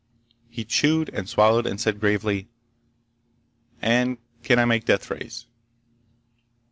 He 0.49 0.65
chewed, 0.65 1.09
and 1.09 1.29
swallowed, 1.29 1.67
and 1.67 1.79
said 1.79 1.99
gravely: 1.99 2.49
"And 3.83 4.17
can 4.41 4.57
I 4.57 4.65
make 4.65 4.85
deathrays?" 4.85 5.45